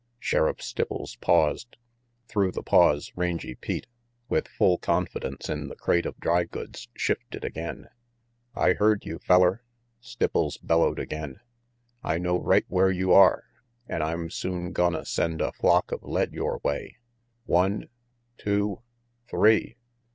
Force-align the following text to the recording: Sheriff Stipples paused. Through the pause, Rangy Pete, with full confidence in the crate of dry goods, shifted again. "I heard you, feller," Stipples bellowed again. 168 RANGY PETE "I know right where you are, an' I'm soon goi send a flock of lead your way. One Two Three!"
Sheriff 0.17 0.57
Stipples 0.61 1.15
paused. 1.21 1.77
Through 2.27 2.53
the 2.53 2.63
pause, 2.63 3.11
Rangy 3.15 3.53
Pete, 3.53 3.85
with 4.29 4.47
full 4.47 4.79
confidence 4.79 5.47
in 5.47 5.67
the 5.67 5.75
crate 5.75 6.07
of 6.07 6.17
dry 6.17 6.45
goods, 6.45 6.87
shifted 6.95 7.45
again. 7.45 7.85
"I 8.55 8.73
heard 8.73 9.05
you, 9.05 9.19
feller," 9.19 9.61
Stipples 10.01 10.57
bellowed 10.59 10.97
again. 10.97 11.39
168 11.99 12.01
RANGY 12.03 12.19
PETE 12.19 12.19
"I 12.19 12.23
know 12.23 12.43
right 12.43 12.65
where 12.67 12.89
you 12.91 13.13
are, 13.13 13.43
an' 13.87 14.01
I'm 14.01 14.31
soon 14.31 14.73
goi 14.73 15.05
send 15.05 15.39
a 15.39 15.51
flock 15.51 15.91
of 15.91 16.01
lead 16.01 16.33
your 16.33 16.57
way. 16.63 16.97
One 17.45 17.87
Two 18.39 18.81
Three!" 19.29 19.75